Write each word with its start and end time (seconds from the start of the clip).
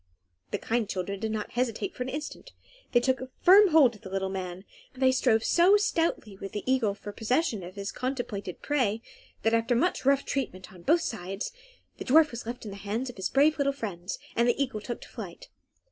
The 0.49 0.57
kind 0.57 0.89
children 0.89 1.19
did 1.19 1.31
not 1.31 1.51
hesitate 1.51 1.93
for 1.93 2.01
an 2.01 2.09
instant. 2.09 2.53
They 2.91 2.99
took 2.99 3.21
a 3.21 3.29
firm 3.43 3.67
hold 3.67 3.93
of 3.93 4.01
the 4.01 4.09
little 4.09 4.31
man, 4.31 4.65
they 4.95 5.11
strove 5.11 5.43
so 5.43 5.77
stoutly 5.77 6.35
with 6.37 6.53
the 6.53 6.63
eagle 6.65 6.95
for 6.95 7.11
possession 7.11 7.61
of 7.61 7.75
his 7.75 7.91
contemplated 7.91 8.63
prey, 8.63 9.03
that, 9.43 9.53
after 9.53 9.75
much 9.75 10.03
rough 10.03 10.25
treatment 10.25 10.73
on 10.73 10.81
both 10.81 11.01
sides, 11.01 11.51
the 11.99 12.05
dwarf 12.05 12.31
was 12.31 12.47
left 12.47 12.65
in 12.65 12.71
the 12.71 12.77
hands 12.77 13.11
of 13.11 13.15
his 13.17 13.29
brave 13.29 13.59
little 13.59 13.73
friends, 13.73 14.17
and 14.35 14.47
the 14.47 14.59
eagle 14.59 14.81
took 14.81 15.01
to 15.01 15.07
flight. 15.07 15.49